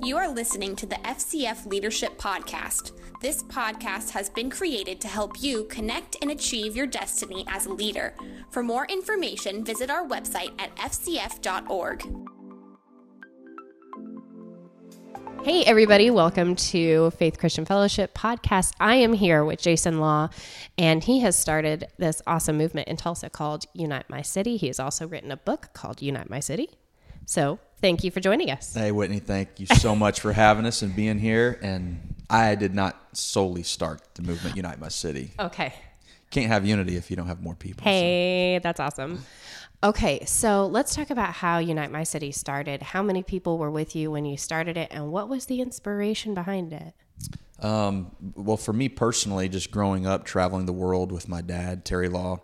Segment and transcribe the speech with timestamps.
[0.00, 2.92] You are listening to the FCF Leadership Podcast.
[3.20, 7.72] This podcast has been created to help you connect and achieve your destiny as a
[7.72, 8.14] leader.
[8.50, 12.04] For more information, visit our website at fcf.org.
[15.42, 18.74] Hey, everybody, welcome to Faith Christian Fellowship podcast.
[18.78, 20.28] I am here with Jason Law,
[20.78, 24.56] and he has started this awesome movement in Tulsa called Unite My City.
[24.56, 26.70] He has also written a book called Unite My City.
[27.28, 28.72] So, thank you for joining us.
[28.72, 31.58] Hey, Whitney, thank you so much for having us and being here.
[31.60, 35.32] And I did not solely start the movement Unite My City.
[35.38, 35.74] Okay.
[36.30, 37.84] Can't have unity if you don't have more people.
[37.84, 39.26] Hey, that's awesome.
[39.84, 42.80] Okay, so let's talk about how Unite My City started.
[42.80, 46.32] How many people were with you when you started it, and what was the inspiration
[46.32, 46.94] behind it?
[47.62, 52.08] Um, well, for me personally, just growing up, traveling the world with my dad, Terry
[52.08, 52.40] Law,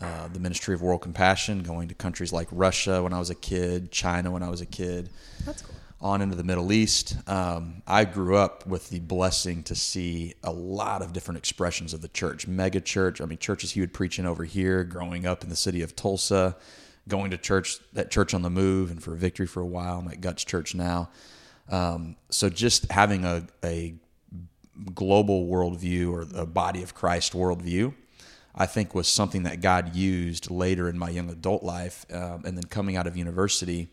[0.00, 3.34] uh, the Ministry of World Compassion, going to countries like Russia when I was a
[3.34, 5.10] kid, China when I was a kid.
[5.44, 5.74] That's cool.
[5.98, 7.16] On into the Middle East.
[7.26, 12.02] Um, I grew up with the blessing to see a lot of different expressions of
[12.02, 12.46] the church.
[12.46, 15.56] Mega church, I mean, churches he would preach in over here, growing up in the
[15.56, 16.54] city of Tulsa,
[17.08, 20.00] going to church, that church on the move, and for Victory for a while.
[20.00, 21.08] I'm at Guts Church now.
[21.70, 23.94] Um, so just having a, a
[24.94, 27.94] global worldview or a body of Christ worldview
[28.56, 32.56] I think was something that God used later in my young adult life, um, and
[32.56, 33.88] then coming out of university.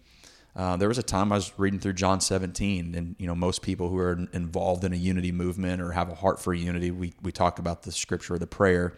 [0.55, 3.61] Uh, there was a time I was reading through John 17, and you know most
[3.61, 7.13] people who are involved in a unity movement or have a heart for unity, we
[7.21, 8.97] we talk about the scripture, the prayer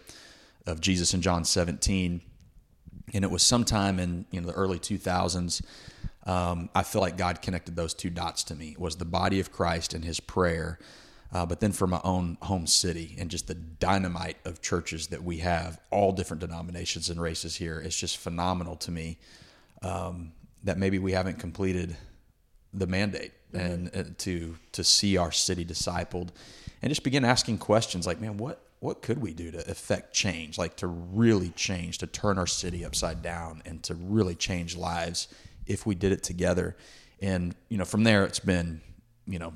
[0.68, 2.22] of Jesus in John 17,
[3.14, 5.64] and it was sometime in you know the early 2000s.
[6.28, 8.76] Um, I feel like God connected those two dots to me.
[8.78, 10.78] Was the body of Christ and His prayer
[11.36, 15.22] uh, but then for my own home city and just the dynamite of churches that
[15.22, 19.18] we have, all different denominations and races here, it's just phenomenal to me
[19.82, 20.32] um,
[20.64, 21.98] that maybe we haven't completed
[22.74, 23.66] the mandate mm-hmm.
[23.66, 26.30] and uh, to to see our city discipled
[26.82, 30.58] and just begin asking questions like, man, what what could we do to affect change,
[30.58, 35.28] like to really change, to turn our city upside down, and to really change lives
[35.68, 36.78] if we did it together.
[37.22, 38.80] And you know, from there, it's been
[39.28, 39.54] you know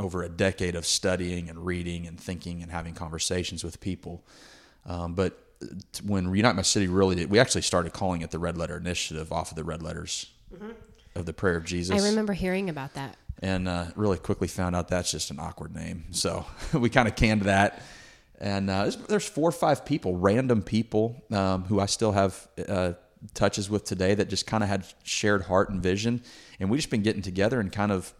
[0.00, 4.24] over a decade of studying and reading and thinking and having conversations with people.
[4.86, 5.38] Um, but
[6.04, 9.30] when Unite My City really did, we actually started calling it the Red Letter Initiative
[9.30, 10.70] off of the red letters mm-hmm.
[11.14, 12.02] of the Prayer of Jesus.
[12.02, 13.16] I remember hearing about that.
[13.42, 16.06] And uh, really quickly found out that's just an awkward name.
[16.10, 17.82] So we kind of canned that.
[18.38, 22.94] And uh, there's four or five people, random people um, who I still have uh,
[23.34, 26.22] touches with today that just kind of had shared heart and vision.
[26.58, 28.14] And we just been getting together and kind of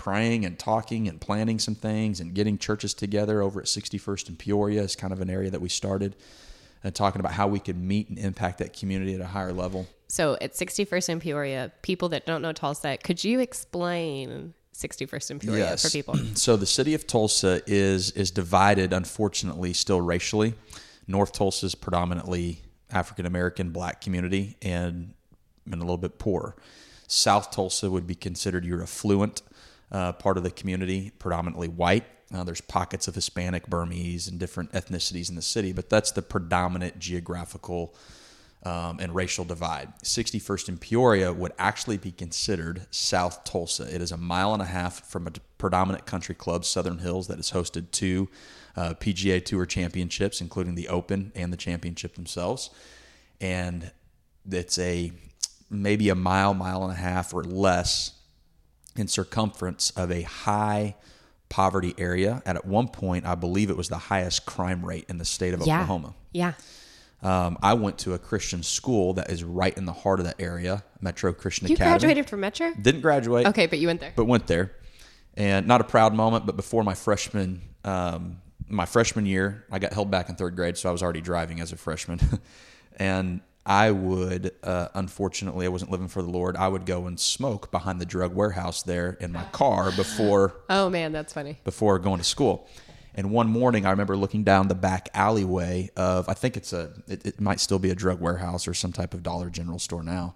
[0.00, 4.38] praying and talking and planning some things and getting churches together over at 61st and
[4.38, 6.16] Peoria is kind of an area that we started
[6.82, 9.86] and talking about how we could meet and impact that community at a higher level.
[10.08, 15.40] So at 61st and Peoria, people that don't know Tulsa, could you explain 61st and
[15.42, 15.82] Peoria yes.
[15.82, 16.14] for people?
[16.34, 20.54] So the city of Tulsa is is divided, unfortunately, still racially.
[21.06, 25.12] North Tulsa is predominantly African American, black community, and
[25.70, 26.56] and a little bit poor.
[27.06, 29.42] South Tulsa would be considered your affluent
[29.92, 32.04] uh, part of the community, predominantly white.
[32.32, 36.22] Uh, there's pockets of Hispanic, Burmese, and different ethnicities in the city, but that's the
[36.22, 37.94] predominant geographical
[38.62, 39.92] um, and racial divide.
[40.02, 43.92] 61st and Peoria would actually be considered South Tulsa.
[43.92, 47.38] It is a mile and a half from a predominant country club, Southern Hills, that
[47.38, 48.28] has hosted two
[48.76, 52.70] uh, PGA Tour championships, including the Open and the championship themselves.
[53.40, 53.90] And
[54.48, 55.12] it's a
[55.70, 58.19] maybe a mile, mile and a half or less
[59.00, 60.94] in circumference of a high
[61.48, 62.42] poverty area.
[62.46, 65.52] And at one point, I believe it was the highest crime rate in the state
[65.52, 65.82] of yeah.
[65.82, 66.14] Oklahoma.
[66.32, 66.52] Yeah.
[67.22, 70.36] Um, I went to a Christian school that is right in the heart of that
[70.38, 71.92] area, Metro Christian you Academy.
[71.92, 72.72] You graduated from Metro?
[72.80, 73.46] Didn't graduate.
[73.48, 74.12] Okay, but you went there.
[74.16, 74.72] But went there,
[75.34, 76.46] and not a proud moment.
[76.46, 80.78] But before my freshman, um, my freshman year, I got held back in third grade,
[80.78, 82.20] so I was already driving as a freshman,
[82.96, 86.56] and I would, uh, unfortunately, I wasn't living for the Lord.
[86.56, 90.56] I would go and smoke behind the drug warehouse there in my car before.
[90.68, 91.58] Oh man, that's funny.
[91.62, 92.68] Before going to school,
[93.14, 96.92] and one morning I remember looking down the back alleyway of I think it's a
[97.06, 100.02] it, it might still be a drug warehouse or some type of Dollar General store
[100.02, 100.34] now,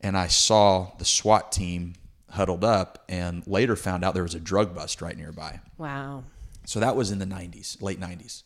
[0.00, 1.94] and I saw the SWAT team
[2.30, 5.60] huddled up, and later found out there was a drug bust right nearby.
[5.76, 6.24] Wow.
[6.64, 8.44] So that was in the 90s, late 90s.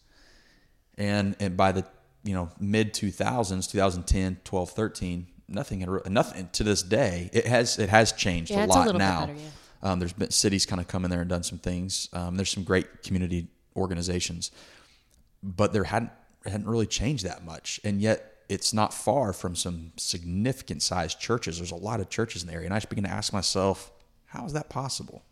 [0.99, 1.84] And and by the
[2.26, 7.78] you know mid 2000s 2010 12 13 nothing had nothing to this day it has
[7.78, 9.90] it has changed yeah, a lot a now better, yeah.
[9.90, 12.50] um, there's been cities kind of come in there and done some things um, there's
[12.50, 13.46] some great community
[13.76, 14.50] organizations
[15.43, 16.11] but there hadn't
[16.44, 21.58] hadn't really changed that much and yet it's not far from some significant sized churches
[21.58, 23.93] there's a lot of churches in the area and i just begin to ask myself
[24.26, 25.25] How is that possible?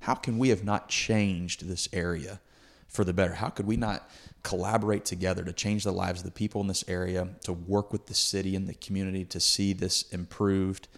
[0.00, 2.40] How can we have not changed this area
[2.94, 3.34] for the better?
[3.34, 4.08] How could we not
[4.44, 8.06] collaborate together to change the lives of the people in this area, to work with
[8.06, 10.88] the city and the community to see this improved?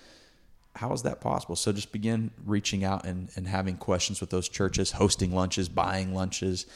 [0.77, 1.57] How is that possible?
[1.57, 6.15] So just begin reaching out and, and having questions with those churches, hosting lunches, buying
[6.15, 6.67] lunches,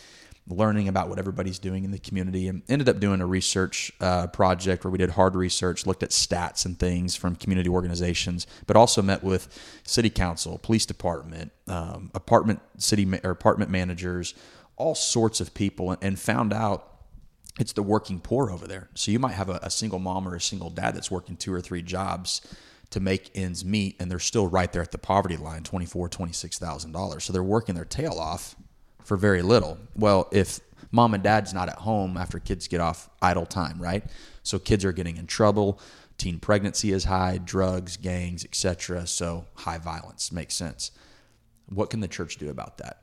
[0.49, 4.27] learning about what everybody's doing in the community and ended up doing a research uh,
[4.29, 8.77] project where we did hard research looked at stats and things from community organizations but
[8.77, 9.49] also met with
[9.85, 14.35] city council police department um, apartment city or apartment managers
[14.81, 16.87] all sorts of people and found out
[17.59, 20.35] it's the working poor over there so you might have a, a single mom or
[20.35, 22.41] a single dad that's working two or three jobs
[22.89, 27.23] to make ends meet and they're still right there at the poverty line 24 $26000
[27.23, 28.57] so they're working their tail off
[29.11, 29.77] for very little.
[29.97, 30.61] Well, if
[30.93, 34.05] mom and dad's not at home after kids get off idle time, right?
[34.45, 35.81] So kids are getting in trouble,
[36.17, 39.09] teen pregnancy is high, drugs, gangs, etc.
[39.09, 40.93] So high violence makes sense.
[41.69, 43.03] What can the church do about that?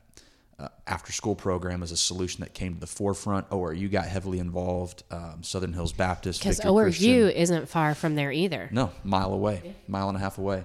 [0.59, 3.48] Uh, after school program as a solution that came to the forefront.
[3.51, 5.04] ORU got heavily involved.
[5.12, 8.68] Um, Southern Hills Baptist Because ORU Christian- isn't far from there either.
[8.71, 10.63] no, mile away, mile and a half away.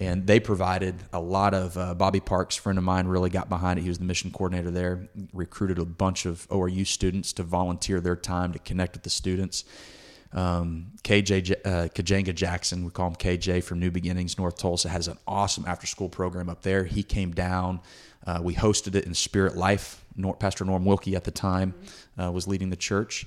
[0.00, 3.78] And they provided a lot of uh, Bobby Parks, friend of mine, really got behind
[3.78, 3.82] it.
[3.82, 5.06] He was the mission coordinator there.
[5.34, 9.64] Recruited a bunch of ORU students to volunteer their time to connect with the students.
[10.32, 15.08] Um, KJ uh, Kajanga Jackson, we call him KJ from New Beginnings, North Tulsa, has
[15.08, 16.84] an awesome after school program up there.
[16.84, 17.80] He came down.
[18.26, 20.02] Uh, we hosted it in Spirit Life.
[20.16, 21.74] Nor- Pastor Norm Wilkie at the time
[22.20, 23.26] uh, was leading the church.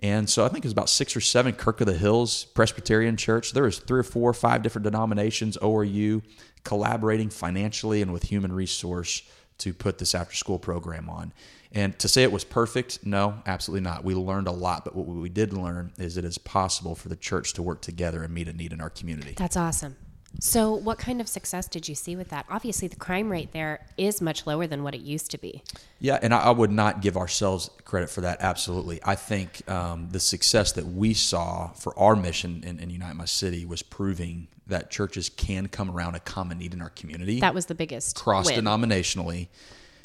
[0.00, 3.16] And so I think it was about six or seven Kirk of the Hills Presbyterian
[3.16, 3.52] Church.
[3.52, 6.22] There was three or four five different denominations, ORU,
[6.62, 9.22] collaborating financially and with human resource
[9.58, 11.32] to put this after school program on.
[11.72, 14.04] And to say it was perfect, no, absolutely not.
[14.04, 17.16] We learned a lot, but what we did learn is it is possible for the
[17.16, 19.34] church to work together and meet a need in our community.
[19.36, 19.96] That's awesome.
[20.40, 22.46] So, what kind of success did you see with that?
[22.48, 25.62] Obviously, the crime rate there is much lower than what it used to be.
[25.98, 28.40] Yeah, and I, I would not give ourselves credit for that.
[28.40, 33.16] Absolutely, I think um, the success that we saw for our mission in, in Unite
[33.16, 37.40] My City was proving that churches can come around a common need in our community,
[37.40, 39.48] That was the biggest cross denominationally,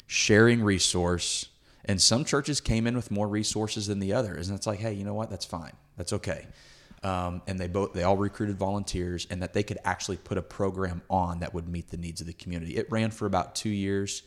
[0.06, 1.48] sharing resource.
[1.84, 4.94] And some churches came in with more resources than the others, and it's like, hey,
[4.94, 5.28] you know what?
[5.28, 5.72] That's fine.
[5.98, 6.46] That's okay.
[7.04, 10.42] Um, and they both they all recruited volunteers, and that they could actually put a
[10.42, 12.76] program on that would meet the needs of the community.
[12.76, 14.22] It ran for about two years,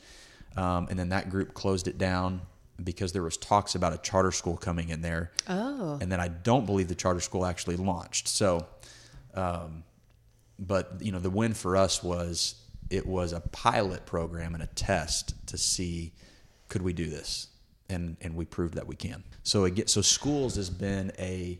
[0.55, 2.41] um, and then that group closed it down
[2.83, 5.31] because there was talks about a charter school coming in there.
[5.47, 5.97] Oh.
[5.99, 8.27] And then I don't believe the charter school actually launched.
[8.27, 8.67] So,
[9.33, 9.83] um,
[10.59, 12.55] but you know, the win for us was
[12.89, 16.13] it was a pilot program and a test to see
[16.69, 17.47] could we do this,
[17.89, 19.23] and and we proved that we can.
[19.43, 21.59] So again, so schools has been a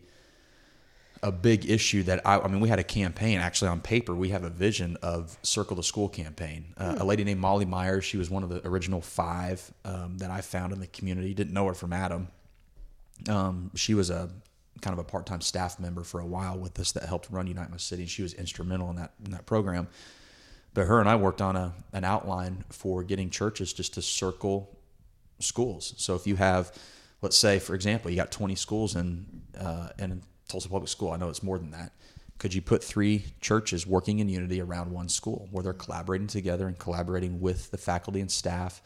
[1.24, 4.14] a big issue that I, I mean, we had a campaign actually on paper.
[4.14, 6.74] We have a vision of Circle the School campaign.
[6.78, 10.30] Uh, A lady named Molly Myers, she was one of the original five um, that
[10.30, 11.34] I found in the community.
[11.34, 12.28] Didn't know her from Adam.
[13.28, 14.30] Um, she was a
[14.82, 17.72] kind of a part-time staff member for a while with us that helped run Unite
[17.72, 18.06] My City.
[18.06, 19.88] She was instrumental in that in that program.
[20.74, 24.78] But her and I worked on a an outline for getting churches just to circle
[25.40, 25.94] schools.
[25.98, 26.72] So if you have,
[27.22, 29.26] let's say, for example, you got 20 schools in
[29.60, 31.12] uh, in Tulsa Public School.
[31.12, 31.94] I know it's more than that.
[32.38, 36.68] Could you put three churches working in unity around one school where they're collaborating together
[36.68, 38.82] and collaborating with the faculty and staff?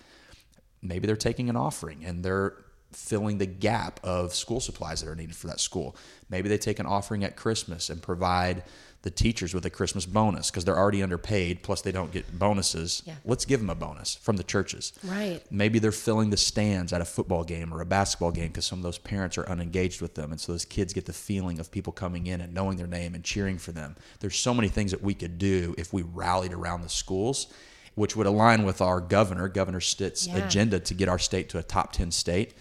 [0.81, 2.55] Maybe they're taking an offering and they're
[2.93, 5.95] filling the gap of school supplies that are needed for that school.
[6.29, 8.63] Maybe they take an offering at Christmas and provide
[9.03, 13.01] the teachers with a Christmas bonus because they're already underpaid, plus they don't get bonuses.
[13.05, 13.15] Yeah.
[13.25, 14.93] Let's give them a bonus from the churches.
[15.03, 15.41] Right.
[15.49, 18.79] Maybe they're filling the stands at a football game or a basketball game because some
[18.79, 20.31] of those parents are unengaged with them.
[20.31, 23.15] And so those kids get the feeling of people coming in and knowing their name
[23.15, 23.95] and cheering for them.
[24.19, 27.51] There's so many things that we could do if we rallied around the schools,
[27.95, 30.45] which would align with our governor, Governor Stitt's Yeah.
[30.45, 32.53] agenda to get our state to a top 10 state.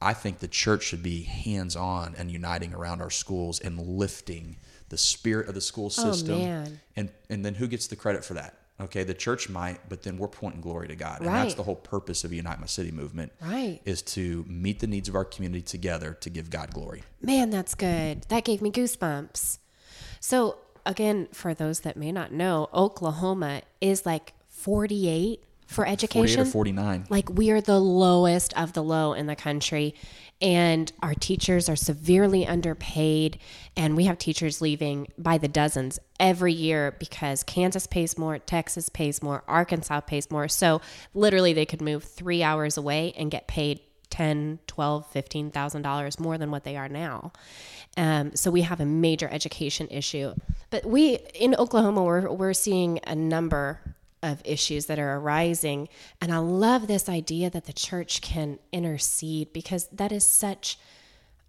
[0.00, 4.56] I think the church should be hands on and uniting around our schools and lifting
[4.90, 6.38] the spirit of the school oh, system.
[6.38, 6.80] man.
[6.94, 8.58] And and then who gets the credit for that?
[8.80, 11.20] Okay, the church might, but then we're pointing glory to God.
[11.20, 13.32] And that's the whole purpose of Unite My City movement.
[13.40, 13.80] Right.
[13.84, 17.04] Is to meet the needs of our community together to give God glory.
[17.22, 18.22] Man, that's good.
[18.28, 19.58] That gave me goosebumps.
[20.18, 24.32] So, again, for those that may not know, Oklahoma is like
[24.64, 26.40] 48 for 48 education.
[26.40, 27.06] or 49.
[27.10, 29.94] Like we are the lowest of the low in the country,
[30.40, 33.38] and our teachers are severely underpaid.
[33.76, 38.88] And we have teachers leaving by the dozens every year because Kansas pays more, Texas
[38.88, 40.48] pays more, Arkansas pays more.
[40.48, 40.80] So
[41.12, 43.80] literally, they could move three hours away and get paid
[44.10, 47.32] 10 12 15000 dollars more than what they are now
[47.96, 50.32] um, so we have a major education issue
[50.70, 53.80] but we in oklahoma we're, we're seeing a number
[54.24, 55.88] of issues that are arising.
[56.20, 60.78] And I love this idea that the church can intercede because that is such,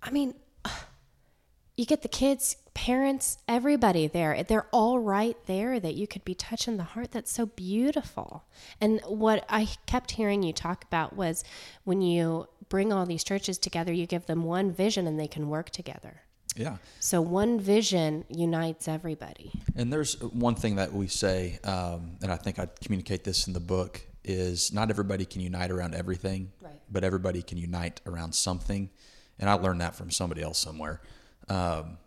[0.03, 0.35] I mean,
[1.77, 4.43] you get the kids, parents, everybody there.
[4.43, 7.11] They're all right there that you could be touching the heart.
[7.11, 8.45] That's so beautiful.
[8.79, 11.43] And what I kept hearing you talk about was
[11.83, 15.49] when you bring all these churches together, you give them one vision and they can
[15.49, 16.21] work together.
[16.55, 16.77] Yeah.
[16.99, 19.51] So one vision unites everybody.
[19.75, 23.53] And there's one thing that we say, um, and I think I communicate this in
[23.53, 26.73] the book, is not everybody can unite around everything, Right.
[26.89, 28.89] but everybody can unite around something.
[29.37, 31.01] And I learned that from somebody else somewhere.
[31.49, 31.97] Um,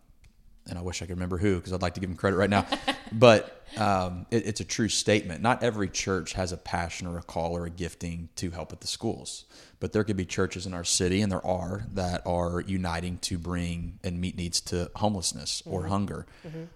[0.69, 2.49] and I wish I could remember who because I'd like to give him credit right
[2.49, 2.65] now.
[3.11, 5.41] but um, it, it's a true statement.
[5.41, 8.81] Not every church has a passion or a call or a gifting to help at
[8.81, 9.45] the schools.
[9.79, 13.37] But there could be churches in our city, and there are, that are uniting to
[13.37, 16.25] bring and meet needs to homelessness or hunger.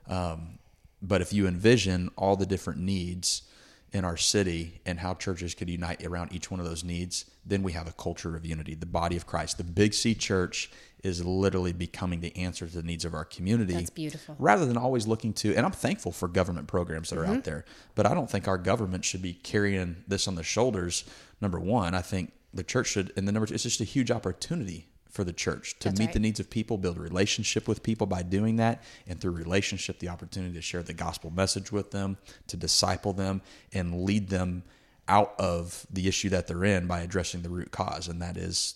[0.08, 0.60] Um,
[1.02, 3.44] but if you envision all the different needs
[3.92, 7.62] in our city and how churches could unite around each one of those needs, then
[7.62, 9.58] we have a culture of unity, the body of Christ.
[9.58, 10.72] The Big C church
[11.04, 13.74] is literally becoming the answer to the needs of our community.
[13.74, 14.36] That's beautiful.
[14.40, 17.34] Rather than always looking to, and I'm thankful for government programs that are Mm-hmm.
[17.34, 21.04] out there, but I don't think our government should be carrying this on the shoulders.
[21.42, 24.12] Number one, I think the church should, and the number two, it's just a huge
[24.12, 26.14] opportunity for the church to That's meet right.
[26.14, 30.00] the needs of people, build a relationship with people by doing that, and through relationship,
[30.00, 32.18] the opportunity to share the gospel message with them,
[32.48, 33.42] to disciple them,
[33.74, 34.64] and lead them
[35.08, 38.76] out of the issue that they're in by addressing the root cause, and that is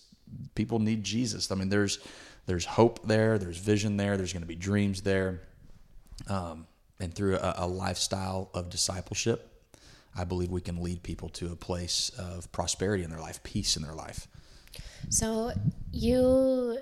[0.54, 1.50] people need Jesus.
[1.50, 1.98] I mean, there's
[2.46, 5.42] there's hope there, there's vision there, there's going to be dreams there,
[6.28, 6.66] um,
[6.98, 9.52] and through a, a lifestyle of discipleship,
[10.16, 13.76] I believe we can lead people to a place of prosperity in their life, peace
[13.76, 14.26] in their life.
[15.10, 15.52] So
[15.92, 16.78] you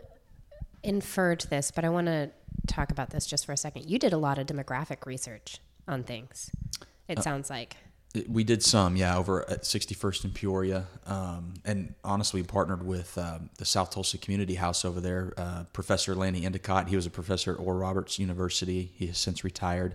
[0.83, 2.31] inferred this, but I want to
[2.67, 3.91] talk about this just for a second.
[3.91, 6.51] You did a lot of demographic research on things.
[7.09, 7.77] It sounds like.
[8.29, 10.87] We did some, yeah, over at 61st and Peoria.
[11.07, 15.33] Um, and honestly, we partnered with um, the South Tulsa Community House over there.
[15.37, 18.93] Uh, professor Lanny Endicott, he was a professor at Oral Roberts University.
[18.97, 19.95] He has since retired.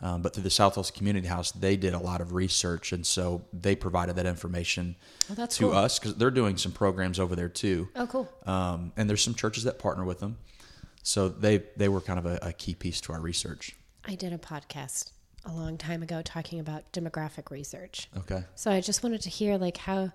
[0.00, 2.92] Um, but through the South Tulsa Community House, they did a lot of research.
[2.92, 4.94] And so they provided that information
[5.30, 5.72] Oh, to cool.
[5.72, 7.88] us because they're doing some programs over there too.
[7.96, 8.32] Oh, cool.
[8.46, 10.36] Um, and there's some churches that partner with them.
[11.02, 13.74] So they, they were kind of a, a key piece to our research.
[14.04, 15.10] I did a podcast
[15.48, 18.08] a long time ago talking about demographic research.
[18.16, 18.44] Okay.
[18.54, 20.12] So I just wanted to hear like how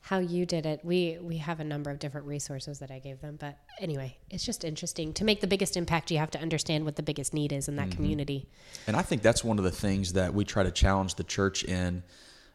[0.00, 0.80] how you did it.
[0.82, 4.44] We we have a number of different resources that I gave them, but anyway, it's
[4.44, 5.12] just interesting.
[5.14, 7.76] To make the biggest impact, you have to understand what the biggest need is in
[7.76, 7.96] that mm-hmm.
[7.96, 8.48] community.
[8.86, 11.64] And I think that's one of the things that we try to challenge the church
[11.64, 12.02] in,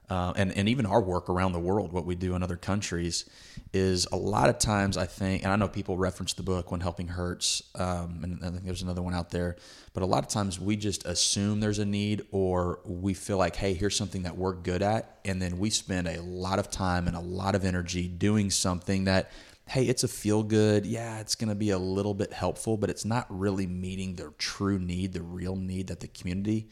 [0.09, 3.29] uh, and and even our work around the world, what we do in other countries,
[3.73, 6.81] is a lot of times I think, and I know people reference the book "When
[6.81, 9.57] Helping Hurts," um, and I think there's another one out there,
[9.93, 13.55] but a lot of times we just assume there's a need, or we feel like,
[13.55, 17.07] hey, here's something that we're good at, and then we spend a lot of time
[17.07, 19.31] and a lot of energy doing something that
[19.69, 20.83] hey, it's a feel good.
[20.87, 24.33] Yeah, it's going to be a little bit helpful, but it's not really meeting the
[24.39, 26.69] true need, the real need that the community.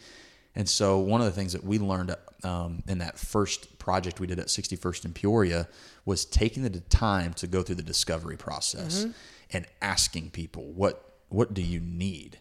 [0.57, 4.25] And so, one of the things that we learned um, in that first project we
[4.25, 5.67] did at 61st in Peoria
[6.03, 9.05] was taking the time to go through the discovery process
[9.53, 12.39] and asking people, what, what do you need?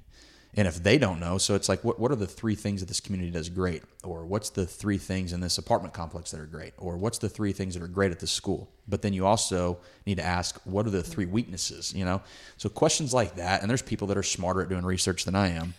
[0.54, 2.86] And if they don't know, so it's like, what, what are the three things that
[2.86, 3.82] this community does great?
[4.02, 6.72] Or what's the three things in this apartment complex that are great?
[6.78, 8.70] Or what's the three things that are great at this school?
[8.88, 11.92] But then you also need to ask, what are the three weaknesses?
[11.94, 12.22] You know?
[12.56, 15.48] So questions like that, and there's people that are smarter at doing research than I
[15.48, 15.74] am,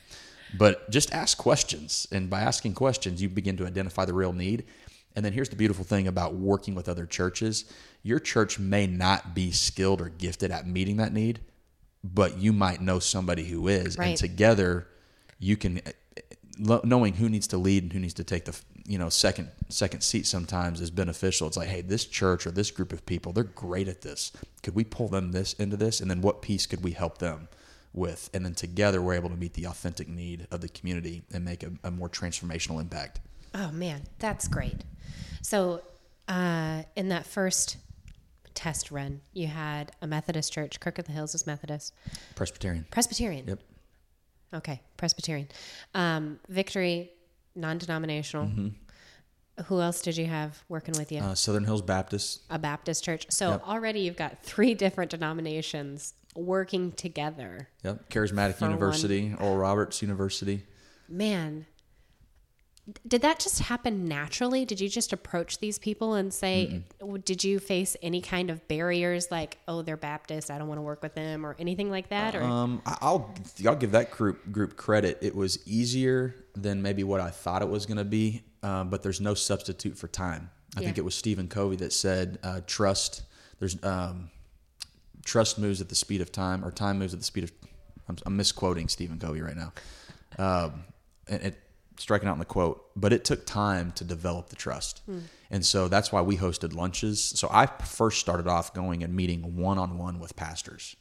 [0.56, 2.08] but just ask questions.
[2.12, 4.66] And by asking questions, you begin to identify the real need.
[5.16, 7.66] And then here's the beautiful thing about working with other churches
[8.04, 11.42] your church may not be skilled or gifted at meeting that need,
[12.04, 13.98] but you might know somebody who is.
[13.98, 14.10] Right.
[14.10, 14.88] And together,
[15.40, 18.58] you can, eh, eh, knowing who needs to lead and who needs to take the
[18.86, 21.48] you know second second seat sometimes is beneficial.
[21.48, 24.32] It's like, hey, this church or this group of people, they're great at this.
[24.64, 27.50] Could we pull them this into this, and then what piece could we help them
[27.98, 28.30] with?
[28.34, 31.64] And then together, we're able to meet the authentic need of the community and make
[31.64, 33.20] a, a more transformational impact.
[33.54, 34.84] Oh man, that's great.
[35.42, 35.82] So,
[36.28, 37.78] uh, in that first
[38.54, 40.80] test run, you had a Methodist church.
[40.80, 41.94] Kirk of the Hills is Methodist.
[42.36, 42.86] Presbyterian.
[42.92, 43.46] Presbyterian.
[43.48, 43.60] Yep.
[44.54, 45.48] Okay, Presbyterian.
[45.94, 47.12] Um, Victory,
[47.56, 48.72] non-denominational.
[49.66, 51.20] Who else did you have working with you?
[51.20, 52.44] Uh, Southern Hills Baptist.
[52.50, 53.26] a Baptist church.
[53.30, 53.68] So Yep.
[53.68, 57.68] already you've got three different denominations working together.
[57.84, 58.10] Yep.
[58.10, 58.72] Charismatic For one.
[58.72, 59.36] University.
[59.40, 60.64] Oral Roberts University.
[61.10, 61.66] Man,
[63.06, 64.64] did that just happen naturally?
[64.64, 68.66] Did you just approach these people and say, w- did you face any kind of
[68.70, 72.10] barriers like, oh, they're Baptist, I don't want to work with them, or anything like
[72.10, 72.34] that?
[72.36, 73.34] Or Um, I- I'll
[73.66, 75.18] I'll give that group group credit.
[75.22, 78.44] It was easier than maybe what I thought it was going to be.
[78.64, 80.50] uh, but there's no substitute for time.
[80.76, 83.24] I think it was Stephen Covey that said, uh, "Trust."
[83.60, 84.30] There's um,
[85.28, 87.52] trust moves at the speed of time, or time moves at the speed of.
[88.10, 89.74] I'm, I'm misquoting Stephen Covey right now,
[90.40, 90.86] um,
[91.28, 91.60] and it
[92.00, 92.90] striking out in the quote.
[92.96, 95.02] But it took time to develop the trust,
[95.52, 97.22] and so that's why we hosted lunches.
[97.24, 100.96] So I first started off going and meeting one on one with pastors.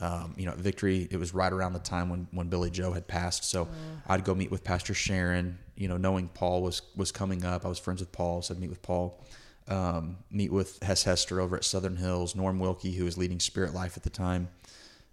[0.00, 3.06] Um, you know, Victory, it was right around the time when, when Billy Joe had
[3.06, 3.44] passed.
[3.44, 3.68] So
[4.08, 7.66] I'd go meet with Pastor Sharon, you know, knowing Paul was, was coming up.
[7.66, 9.22] I was friends with Paul, so I'd meet with Paul.
[9.70, 13.72] Um, meet with Hess Hester over at Southern Hills, Norm Wilkie, who was leading Spirit
[13.72, 14.48] Life at the time.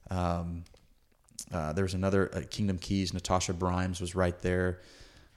[0.10, 0.64] Um,
[1.52, 4.80] uh, there was another uh, Kingdom Keys, Natasha Brimes was right there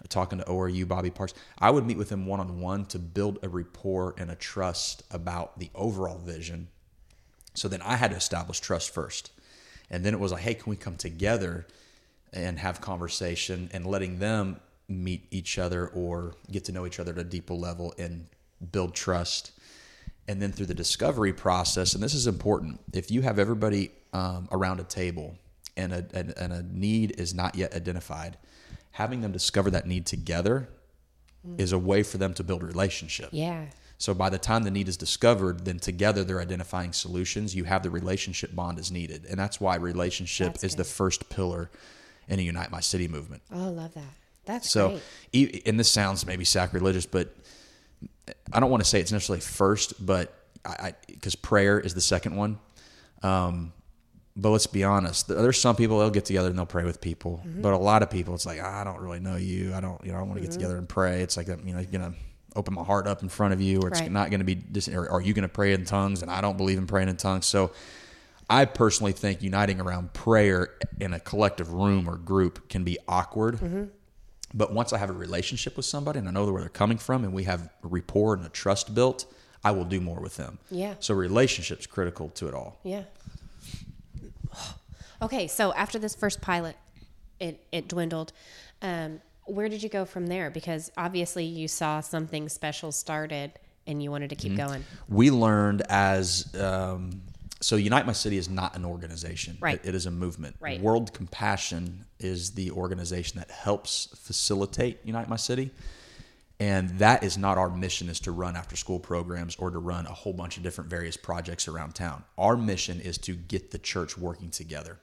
[0.01, 1.35] uh, talking to ORU, Bobby Parks.
[1.59, 5.03] I would meet with him one on one to build a rapport and a trust
[5.11, 6.69] about the overall vision.
[7.55, 9.31] So then I had to establish trust first.
[9.91, 11.67] And then it was like, hey, can we come together
[12.33, 17.13] and have conversation and letting them meet each other or get to know each other
[17.13, 18.27] at a deeper level and
[18.73, 19.53] build trust.
[20.29, 24.49] And then through the discovery process, and this is important, if you have everybody um,
[24.53, 25.37] around a table
[25.77, 28.37] and a, and, and a need is not yet identified,
[28.93, 30.69] having them discover that need together
[31.57, 33.31] is a way for them to build a relationship.
[33.33, 33.67] Yeah.
[33.99, 37.55] So by the time the need is discovered, then together they're identifying solutions.
[37.55, 41.29] You have the relationship bond is needed, and that's why relationship That's is the first
[41.29, 41.71] pillar
[42.29, 43.43] in a Unite My City movement.
[43.53, 44.15] Oh, I love that.
[44.45, 45.01] That's So,
[45.33, 45.67] great.
[45.67, 47.35] and this sounds maybe sacrilegious, but
[48.53, 50.33] I don't want to say it's necessarily first, but
[50.65, 52.59] I because prayer is the second one.
[53.23, 53.73] Um,
[54.37, 55.29] but let's be honest.
[55.29, 57.63] There's some people they'll get together and they'll pray with people, Mm-hmm.
[57.63, 59.75] but a lot of people it's like I don't really know you.
[59.75, 61.23] I don't you know I want to get together and pray.
[61.23, 62.15] It's like you know you're gonna
[62.57, 64.11] open my heart up in front of you, or it's Right.
[64.11, 64.55] not going to be.
[64.57, 66.21] Dis- or are you going to pray in tongues?
[66.23, 67.47] And I don't believe in praying in tongues.
[67.47, 67.71] So.
[68.53, 73.59] I personally think uniting around prayer in a collective room or group can be awkward.
[73.59, 73.85] Mm-hmm.
[74.53, 77.25] But once I have a relationship with somebody and I know where they're coming from
[77.25, 79.27] and we have a rapport and a trust built,
[79.63, 80.59] I will do more with them.
[80.71, 80.95] Yeah.
[81.01, 82.79] So relationship's critical to it all.
[82.83, 83.05] Yeah.
[85.23, 86.77] Okay, so after this first pilot,
[87.39, 88.33] it it dwindled.
[88.81, 90.49] Um, where did you go from there?
[90.51, 93.53] Because obviously you saw something special started
[93.87, 94.67] and you wanted to keep Mm-hmm.
[94.67, 94.85] going.
[95.11, 97.21] We learned as um,
[97.61, 99.59] so Unite My City is not an organization.
[99.61, 99.81] Right.
[99.85, 100.57] It- it is a movement.
[100.61, 100.81] Right.
[100.81, 105.71] World Compassion is the organization that helps facilitate Unite My City.
[106.59, 110.07] And that is not our mission is to run after school programs or to run
[110.07, 112.25] a whole bunch of different various projects around town.
[112.37, 114.99] Our mission is to get the church working together.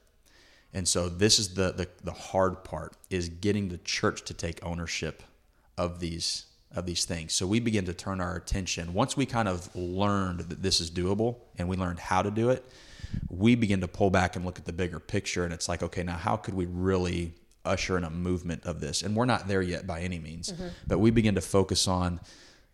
[0.74, 4.64] And so this is the, the the hard part is getting the church to take
[4.64, 5.24] ownership
[5.78, 7.34] of these of these things.
[7.34, 10.92] So we begin to turn our attention once we kind of learned that this is
[10.92, 12.66] doable and we learned how to do it,
[13.30, 16.04] we begin to pull back and look at the bigger picture and it's like, okay,
[16.04, 17.34] now how could we really
[17.66, 19.02] usher in a movement of this?
[19.02, 20.68] And we're not there yet by any means, mm-hmm.
[20.86, 22.20] but we begin to focus on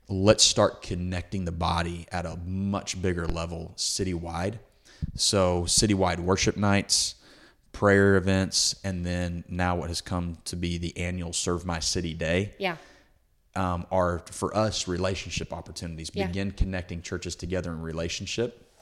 [0.10, 4.60] let's start connecting the body at a much bigger level citywide.
[5.16, 7.16] So citywide worship nights,
[7.72, 12.14] prayer events, and then now what has come to be the annual Serve My City
[12.14, 12.78] Day Yeah.
[13.56, 16.12] Um, are for us relationship opportunities.
[16.14, 16.28] Yeah.
[16.28, 18.74] Begin connecting churches together in relationship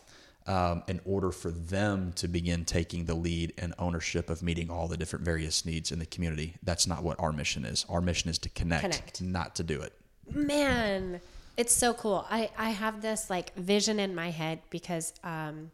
[0.48, 4.88] um, in order for them to begin taking the lead and ownership of meeting all
[4.88, 6.56] the different various needs in the community.
[6.64, 7.86] That's not what our mission is.
[7.90, 9.22] Our mission is to connect, Connect.
[9.22, 9.94] not to do it.
[10.34, 11.22] Man,
[11.58, 12.26] it's so cool.
[12.30, 15.72] I, I have this like vision in my head because um,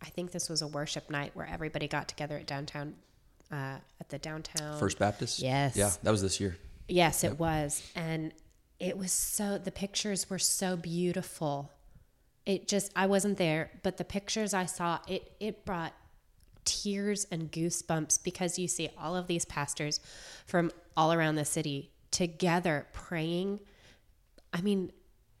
[0.00, 2.94] I think this was a worship night where everybody got together at downtown,
[3.50, 4.78] uh, at the downtown.
[4.78, 5.40] First Baptist?
[5.40, 5.76] Yes.
[5.76, 6.56] Yeah, that was this year.
[6.88, 7.82] Yes, it was.
[7.94, 8.32] And
[8.80, 11.70] it was so, the pictures were so beautiful.
[12.46, 15.92] It just, I wasn't there, but the pictures I saw, it, it brought
[16.64, 20.00] tears and goosebumps because you see all of these pastors
[20.46, 23.60] from all around the city together praying.
[24.52, 24.92] I mean,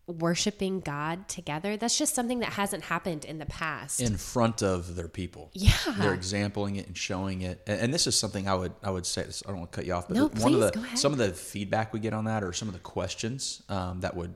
[0.08, 1.76] worshiping God together.
[1.76, 4.00] That's just something that hasn't happened in the past.
[4.00, 5.50] in front of their people.
[5.52, 5.72] Yeah.
[5.98, 7.62] they're exampling it and showing it.
[7.66, 9.22] And, and this is something I would I would say.
[9.22, 11.32] I don't want to cut you off, but No, one of the some of the
[11.32, 14.34] feedback we get on that, or some of the questions um, that would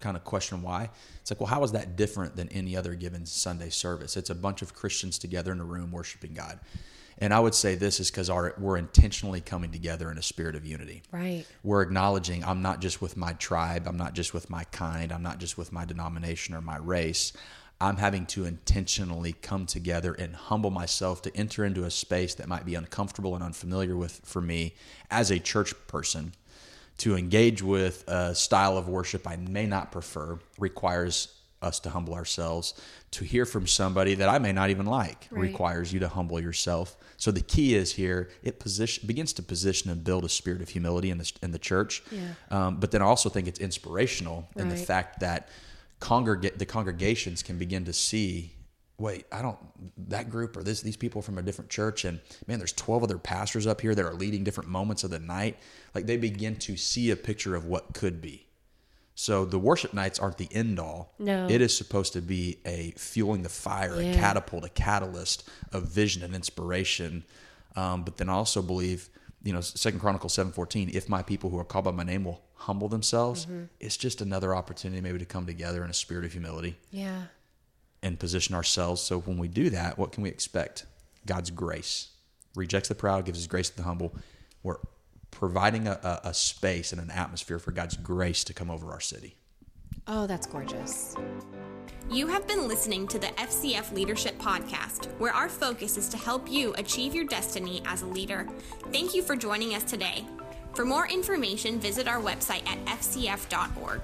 [0.00, 0.90] kind of question why.
[1.20, 4.16] It's like, well, how is that different than any other given Sunday service?
[4.16, 6.60] It's a bunch of Christians together in a room worshiping God.
[7.18, 10.54] And I would say this is because our we're intentionally coming together in a spirit
[10.54, 11.44] of unity right.
[11.62, 15.22] we're acknowledging I'm not just with my tribe, I'm not just with my kind, I'm
[15.22, 17.32] not just with my denomination or my race.
[17.80, 22.48] I'm having to intentionally come together and humble myself to enter into a space that
[22.48, 24.74] might be uncomfortable and unfamiliar with for me
[25.10, 26.32] as a church person.
[26.98, 31.33] To engage with a style of worship I may not prefer requires
[31.64, 32.74] us to humble ourselves.
[33.12, 35.42] To hear from somebody that I may not even like Right.
[35.42, 36.96] requires you to humble yourself.
[37.16, 40.68] So the key is here it position begins to position and build a spirit of
[40.68, 42.02] humility in the in the church.
[42.10, 42.20] Yeah.
[42.50, 45.48] Um, but then I also think it's inspirational in the fact that
[46.00, 48.52] congregate the congregations can begin to see
[48.98, 49.58] wait i don't
[49.96, 53.18] that group or this these people from a different church and man there's 12 other
[53.18, 55.56] pastors up here that are leading different moments of the night
[55.94, 58.46] like they begin to see a picture of what could be
[59.14, 61.14] so the worship nights aren't the end all.
[61.18, 61.46] No.
[61.48, 66.22] it is supposed to be a fueling the fire a catapult a catalyst of vision
[66.22, 67.24] and inspiration.
[67.76, 69.08] Um, but then i also believe
[69.42, 72.40] you know second chronicles 7.14 if my people who are called by my name will
[72.54, 73.64] humble themselves Mm-hmm.
[73.80, 76.76] it's just another opportunity maybe to come together in a spirit of humility.
[76.90, 77.22] Yeah.
[78.02, 79.00] and position ourselves.
[79.02, 80.86] So when we do that what can we expect?
[81.26, 82.08] God's grace.
[82.54, 84.14] Rejects the proud gives his grace to the humble.
[84.62, 84.76] We're
[85.34, 89.00] providing a, a, a space and an atmosphere for god's grace to come over our
[89.00, 89.36] city
[90.06, 91.16] Oh, that's gorgeous.
[92.10, 96.50] You have been listening to the FCF Leadership Podcast, where our focus is to help
[96.50, 98.46] you achieve your destiny as a leader.
[98.92, 100.26] Thank you for joining us today.
[100.74, 104.02] For more information, visit our website at fcf.org.